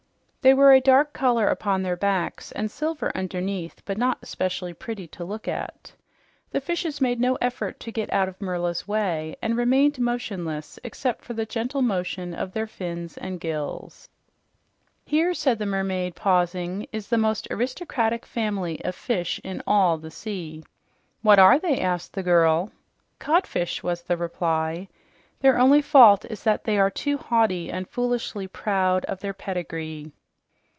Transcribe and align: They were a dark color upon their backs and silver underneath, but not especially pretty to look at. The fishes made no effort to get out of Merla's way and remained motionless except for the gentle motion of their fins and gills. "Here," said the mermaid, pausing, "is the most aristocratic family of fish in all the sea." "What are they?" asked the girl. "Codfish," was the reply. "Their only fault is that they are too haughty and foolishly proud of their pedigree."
They 0.43 0.55
were 0.55 0.73
a 0.73 0.81
dark 0.81 1.13
color 1.13 1.47
upon 1.49 1.83
their 1.83 1.95
backs 1.95 2.51
and 2.51 2.71
silver 2.71 3.11
underneath, 3.13 3.83
but 3.85 3.99
not 3.99 4.17
especially 4.23 4.73
pretty 4.73 5.05
to 5.09 5.23
look 5.23 5.47
at. 5.47 5.93
The 6.49 6.59
fishes 6.59 6.99
made 6.99 7.19
no 7.19 7.35
effort 7.35 7.79
to 7.81 7.91
get 7.91 8.11
out 8.11 8.27
of 8.27 8.41
Merla's 8.41 8.87
way 8.87 9.35
and 9.39 9.55
remained 9.55 9.99
motionless 9.99 10.79
except 10.83 11.23
for 11.23 11.33
the 11.35 11.45
gentle 11.45 11.83
motion 11.83 12.33
of 12.33 12.53
their 12.53 12.65
fins 12.65 13.17
and 13.17 13.39
gills. 13.39 14.09
"Here," 15.05 15.35
said 15.35 15.59
the 15.59 15.67
mermaid, 15.67 16.15
pausing, 16.15 16.87
"is 16.91 17.09
the 17.09 17.19
most 17.19 17.47
aristocratic 17.51 18.25
family 18.25 18.83
of 18.83 18.95
fish 18.95 19.39
in 19.43 19.61
all 19.67 19.99
the 19.99 20.09
sea." 20.09 20.63
"What 21.21 21.37
are 21.37 21.59
they?" 21.59 21.79
asked 21.79 22.13
the 22.13 22.23
girl. 22.23 22.71
"Codfish," 23.19 23.83
was 23.83 24.01
the 24.01 24.17
reply. 24.17 24.87
"Their 25.39 25.59
only 25.59 25.83
fault 25.83 26.25
is 26.25 26.41
that 26.45 26.63
they 26.63 26.79
are 26.79 26.89
too 26.89 27.17
haughty 27.17 27.69
and 27.69 27.87
foolishly 27.87 28.47
proud 28.47 29.05
of 29.05 29.19
their 29.19 29.33
pedigree." 29.35 30.11